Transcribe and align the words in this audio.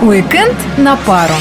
Уикенд 0.00 0.56
на 0.76 0.96
пару. 0.96 1.34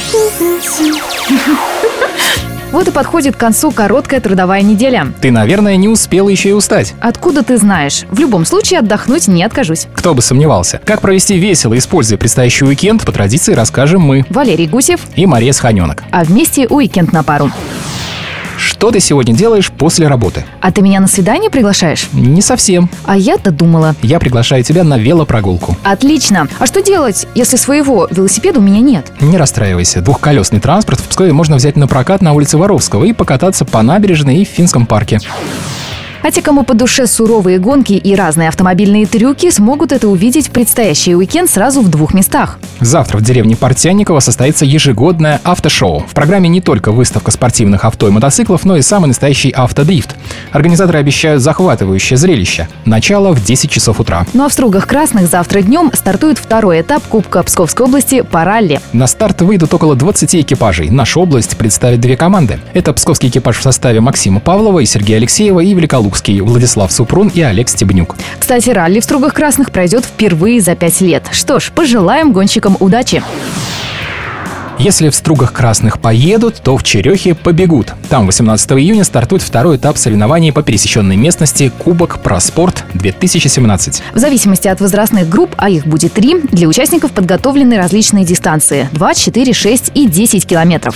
Вот 2.71 2.87
и 2.87 2.91
подходит 2.91 3.35
к 3.35 3.39
концу 3.39 3.71
короткая 3.71 4.19
трудовая 4.19 4.61
неделя. 4.61 5.13
Ты, 5.21 5.31
наверное, 5.31 5.77
не 5.77 5.87
успела 5.87 6.27
еще 6.27 6.49
и 6.49 6.53
устать. 6.53 6.93
Откуда 6.99 7.43
ты 7.43 7.57
знаешь? 7.57 8.03
В 8.11 8.19
любом 8.19 8.45
случае 8.45 8.79
отдохнуть 8.79 9.27
не 9.27 9.43
откажусь. 9.43 9.87
Кто 9.93 10.13
бы 10.13 10.21
сомневался. 10.21 10.81
Как 10.83 11.01
провести 11.01 11.37
весело, 11.37 11.77
используя 11.77 12.17
предстоящий 12.17 12.65
уикенд, 12.65 13.05
по 13.05 13.11
традиции 13.11 13.53
расскажем 13.53 14.01
мы. 14.01 14.25
Валерий 14.29 14.67
Гусев. 14.67 15.01
И 15.15 15.25
Мария 15.25 15.53
Сханенок. 15.53 16.03
А 16.11 16.23
вместе 16.23 16.67
уикенд 16.67 17.13
на 17.13 17.23
пару. 17.23 17.51
Что 18.67 18.91
ты 18.91 18.99
сегодня 18.99 19.33
делаешь 19.33 19.71
после 19.71 20.09
работы? 20.09 20.43
А 20.59 20.73
ты 20.73 20.81
меня 20.81 20.99
на 20.99 21.07
свидание 21.07 21.49
приглашаешь? 21.49 22.09
Не 22.11 22.41
совсем. 22.41 22.89
А 23.05 23.15
я-то 23.15 23.49
думала. 23.49 23.95
Я 24.01 24.19
приглашаю 24.19 24.61
тебя 24.61 24.83
на 24.83 24.97
велопрогулку. 24.97 25.77
Отлично. 25.85 26.49
А 26.59 26.65
что 26.67 26.83
делать, 26.83 27.27
если 27.33 27.55
своего 27.55 28.09
велосипеда 28.11 28.59
у 28.59 28.61
меня 28.61 28.81
нет? 28.81 29.09
Не 29.21 29.37
расстраивайся. 29.37 30.01
Двухколесный 30.01 30.59
транспорт 30.59 30.99
в 30.99 31.07
Пскове 31.07 31.31
можно 31.31 31.55
взять 31.55 31.77
на 31.77 31.87
прокат 31.87 32.21
на 32.21 32.33
улице 32.33 32.57
Воровского 32.57 33.05
и 33.05 33.13
покататься 33.13 33.63
по 33.63 33.81
набережной 33.81 34.39
и 34.39 34.45
в 34.45 34.49
Финском 34.49 34.85
парке. 34.85 35.21
А 36.23 36.31
те, 36.31 36.41
кому 36.41 36.63
по 36.63 36.73
душе 36.73 37.07
суровые 37.07 37.59
гонки 37.59 37.93
и 37.93 38.15
разные 38.15 38.49
автомобильные 38.49 39.05
трюки, 39.05 39.49
смогут 39.49 39.91
это 39.91 40.07
увидеть 40.07 40.47
в 40.47 40.51
предстоящий 40.51 41.15
уикенд 41.15 41.49
сразу 41.49 41.81
в 41.81 41.89
двух 41.89 42.13
местах. 42.13 42.59
Завтра 42.79 43.17
в 43.17 43.21
деревне 43.21 43.55
Портянниково 43.55 44.19
состоится 44.19 44.65
ежегодное 44.65 45.39
автошоу. 45.43 46.05
В 46.07 46.13
программе 46.13 46.49
не 46.49 46.61
только 46.61 46.91
выставка 46.91 47.31
спортивных 47.31 47.85
авто 47.85 48.07
и 48.07 48.11
мотоциклов, 48.11 48.65
но 48.65 48.77
и 48.77 48.81
самый 48.81 49.07
настоящий 49.07 49.51
автодрифт. 49.51 50.15
Организаторы 50.51 50.99
обещают 50.99 51.41
захватывающее 51.41 52.17
зрелище. 52.17 52.67
Начало 52.85 53.31
в 53.33 53.43
10 53.43 53.69
часов 53.69 53.99
утра. 53.99 54.25
Ну 54.33 54.45
а 54.45 54.49
в 54.49 54.53
Стругах 54.53 54.87
Красных 54.87 55.27
завтра 55.27 55.61
днем 55.61 55.91
стартует 55.93 56.37
второй 56.37 56.81
этап 56.81 57.03
Кубка 57.03 57.43
Псковской 57.43 57.85
области 57.85 58.21
по 58.21 58.43
ралли. 58.43 58.79
На 58.93 59.07
старт 59.07 59.41
выйдут 59.41 59.73
около 59.73 59.95
20 59.95 60.35
экипажей. 60.35 60.89
Наша 60.89 61.19
область 61.19 61.57
представит 61.57 61.99
две 61.99 62.17
команды. 62.17 62.59
Это 62.73 62.93
псковский 62.93 63.29
экипаж 63.29 63.57
в 63.57 63.61
составе 63.61 63.99
Максима 64.01 64.39
Павлова 64.39 64.79
и 64.79 64.85
Сергея 64.85 65.17
Алексеева 65.17 65.59
и 65.59 65.73
Великолукский 65.73 66.39
Владислав 66.41 66.91
Супрун 66.91 67.27
и 67.29 67.41
Олег 67.41 67.69
Стебнюк. 67.69 68.15
Кстати, 68.39 68.69
ралли 68.69 68.99
в 68.99 69.03
Стругах 69.03 69.33
Красных 69.33 69.71
пройдет 69.71 70.05
впервые 70.05 70.61
за 70.61 70.75
пять 70.75 71.01
лет. 71.01 71.25
Что 71.31 71.59
ж, 71.59 71.71
пожелаем 71.73 72.31
гонщикам 72.31 72.77
удачи. 72.79 73.23
Если 74.79 75.09
в 75.09 75.15
Стругах 75.15 75.53
Красных 75.53 75.99
поедут, 75.99 76.61
то 76.63 76.77
в 76.77 76.83
Черехе 76.83 77.33
побегут. 77.33 77.93
Там 78.09 78.27
18 78.27 78.71
июня 78.73 79.03
стартует 79.03 79.41
второй 79.41 79.77
этап 79.77 79.97
соревнований 79.97 80.53
по 80.53 80.61
пересеченной 80.61 81.15
местности 81.15 81.71
Кубок 81.79 82.19
Проспорт 82.21 82.83
2017. 82.93 84.03
В 84.13 84.19
зависимости 84.19 84.67
от 84.67 84.79
возрастных 84.79 85.27
групп, 85.29 85.55
а 85.57 85.69
их 85.69 85.87
будет 85.87 86.13
три, 86.13 86.41
для 86.41 86.67
участников 86.67 87.11
подготовлены 87.11 87.77
различные 87.77 88.23
дистанции– 88.23 88.87
2, 88.91 89.13
4, 89.15 89.53
6 89.53 89.91
и 89.95 90.07
10 90.07 90.45
километров. 90.45 90.95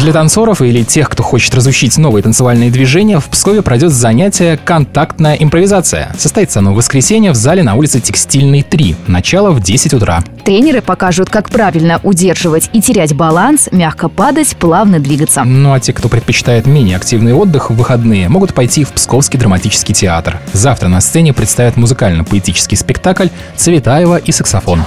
Для 0.00 0.12
танцоров 0.12 0.60
или 0.60 0.82
тех, 0.82 1.08
кто 1.08 1.22
хочет 1.22 1.54
разучить 1.54 1.96
новые 1.96 2.22
танцевальные 2.22 2.70
движения, 2.70 3.20
в 3.20 3.26
Пскове 3.26 3.62
пройдет 3.62 3.92
занятие 3.92 4.58
«Контактная 4.62 5.34
импровизация». 5.34 6.14
Состоится 6.18 6.58
оно 6.58 6.72
в 6.72 6.76
воскресенье 6.76 7.30
в 7.30 7.36
зале 7.36 7.62
на 7.62 7.74
улице 7.74 8.00
Текстильной 8.00 8.62
3. 8.62 8.96
Начало 9.06 9.50
в 9.50 9.62
10 9.62 9.94
утра. 9.94 10.22
Тренеры 10.44 10.82
покажут, 10.82 11.30
как 11.30 11.48
правильно 11.48 12.00
удерживать 12.02 12.68
и 12.72 12.82
терять 12.82 13.14
баланс, 13.14 13.68
мягко 13.72 14.08
падать, 14.08 14.56
плавно 14.56 14.98
двигаться. 14.98 15.44
Ну 15.44 15.72
а 15.72 15.80
те, 15.80 15.92
кто 15.92 16.08
предпочитает 16.08 16.66
менее 16.66 16.96
активный 16.96 17.32
отдых 17.32 17.70
в 17.70 17.74
выходные, 17.76 18.28
могут 18.28 18.52
пойти 18.52 18.84
в 18.84 18.90
Псковский 18.90 19.38
драматический 19.38 19.94
театр. 19.94 20.40
Завтра 20.52 20.88
на 20.88 21.00
сцене 21.00 21.32
представят 21.32 21.76
музыкально-поэтический 21.76 22.76
спектакль 22.76 23.28
«Цветаева 23.56 24.16
и 24.16 24.32
саксофон». 24.32 24.82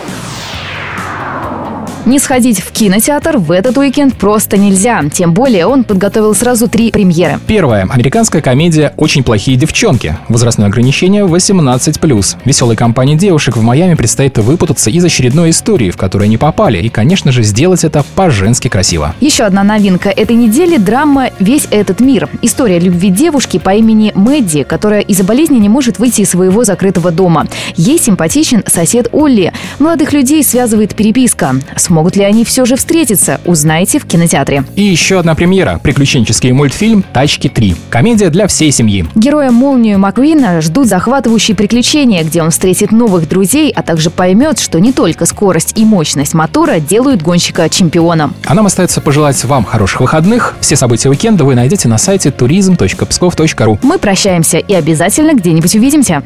Не 2.08 2.20
сходить 2.20 2.62
в 2.62 2.72
кинотеатр 2.72 3.38
в 3.38 3.52
этот 3.52 3.78
уикенд 3.78 4.16
просто 4.16 4.56
нельзя. 4.56 5.04
Тем 5.12 5.34
более 5.34 5.66
он 5.66 5.84
подготовил 5.84 6.34
сразу 6.34 6.70
три 6.70 6.90
премьеры. 6.90 7.38
Первая. 7.48 7.86
Американская 7.90 8.42
комедия 8.42 8.94
«Очень 8.96 9.26
плохие 9.26 9.58
девчонки». 9.58 10.18
Возрастное 10.30 10.68
ограничение 10.68 11.26
18+. 11.26 12.38
Веселой 12.46 12.78
компании 12.78 13.16
девушек 13.16 13.58
в 13.58 13.62
Майами 13.62 13.96
предстоит 13.96 14.38
выпутаться 14.38 14.90
из 14.90 15.04
очередной 15.04 15.50
истории, 15.50 15.92
в 15.92 15.98
которую 15.98 16.28
они 16.28 16.38
попали. 16.38 16.78
И, 16.78 16.88
конечно 16.88 17.34
же, 17.34 17.44
сделать 17.44 17.84
это 17.84 18.06
по-женски 18.16 18.70
красиво. 18.70 19.14
Еще 19.20 19.44
одна 19.44 19.66
новинка 19.66 20.08
этой 20.08 20.38
недели– 20.38 20.78
драма 20.78 21.32
«Весь 21.40 21.68
этот 21.72 22.00
мир». 22.00 22.30
История 22.42 22.80
любви 22.80 23.10
девушки 23.10 23.60
по 23.60 23.72
имени 23.72 24.14
Мэдди, 24.16 24.64
которая 24.64 25.02
из-за 25.02 25.26
болезни 25.26 25.58
не 25.58 25.68
может 25.68 26.00
выйти 26.00 26.22
из 26.22 26.30
своего 26.30 26.64
закрытого 26.64 27.12
дома. 27.12 27.48
Ей 27.76 28.00
симпатичен 28.00 28.64
сосед 28.66 29.10
Олли. 29.12 29.52
Молодых 29.78 30.14
людей 30.14 30.42
связывает 30.42 30.96
переписка. 30.96 31.56
Смогут 31.98 32.16
ли 32.16 32.24
они 32.24 32.46
все 32.46 32.64
же 32.64 32.76
встретиться, 32.76 33.42
узнаете 33.44 33.98
в 33.98 34.06
кинотеатре. 34.06 34.64
И 34.76 34.84
еще 34.84 35.18
одна 35.18 35.34
премьера– 35.34 35.80
приключенческий 35.84 36.52
мультфильм 36.52 37.04
«Тачки 37.12 37.48
3». 37.48 37.76
Комедия 37.90 38.30
для 38.30 38.46
всей 38.46 38.72
семьи. 38.72 39.08
Героя 39.16 39.50
Молнию 39.50 39.98
Маквина 39.98 40.62
ждут 40.62 40.86
захватывающие 40.86 41.58
приключения, 41.58 42.24
где 42.24 42.44
он 42.44 42.52
встретит 42.52 42.92
новых 42.92 43.28
друзей, 43.28 43.74
а 43.76 43.82
также 43.82 44.12
поймет, 44.12 44.60
что 44.60 44.80
не 44.80 44.94
только 44.94 45.26
скорость 45.26 45.74
и 45.76 45.86
мощность 45.86 46.36
мотора 46.36 46.80
делают 46.80 47.24
гонщика 47.24 47.68
чемпионом. 47.68 48.36
А 48.46 48.54
нам 48.54 48.68
остается 48.68 49.02
пожелать 49.02 49.44
вам 49.46 49.66
хороших 49.66 50.02
выходных. 50.02 50.56
Все 50.62 50.76
события 50.76 51.10
уикенда 51.10 51.46
вы 51.46 51.56
найдете 51.56 51.88
на 51.88 51.98
сайте 51.98 52.30
turism.pskov.ru. 52.30 53.80
Мы 53.82 53.98
прощаемся 53.98 54.60
и 54.60 54.74
обязательно 54.76 55.34
где-нибудь 55.34 55.74
увидимся. 55.74 56.22